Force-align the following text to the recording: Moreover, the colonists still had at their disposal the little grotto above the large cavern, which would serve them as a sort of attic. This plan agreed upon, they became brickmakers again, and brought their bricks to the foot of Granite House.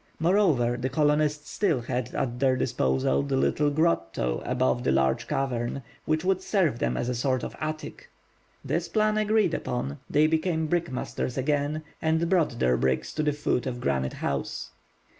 Moreover, 0.19 0.77
the 0.77 0.89
colonists 0.89 1.51
still 1.51 1.81
had 1.81 2.15
at 2.15 2.39
their 2.39 2.55
disposal 2.57 3.21
the 3.21 3.37
little 3.37 3.69
grotto 3.69 4.41
above 4.45 4.83
the 4.83 4.91
large 4.91 5.27
cavern, 5.27 5.83
which 6.05 6.25
would 6.25 6.41
serve 6.41 6.79
them 6.79 6.97
as 6.97 7.07
a 7.07 7.13
sort 7.13 7.43
of 7.43 7.55
attic. 7.59 8.09
This 8.65 8.87
plan 8.87 9.15
agreed 9.19 9.53
upon, 9.53 9.99
they 10.09 10.25
became 10.25 10.67
brickmakers 10.67 11.37
again, 11.37 11.83
and 12.01 12.27
brought 12.27 12.57
their 12.57 12.77
bricks 12.77 13.13
to 13.13 13.21
the 13.21 13.31
foot 13.31 13.67
of 13.67 13.79
Granite 13.79 14.13
House. 14.13 14.71